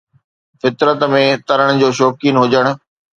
[0.61, 2.65] فطرت ۾ ترڻ جو شوقين هجڻ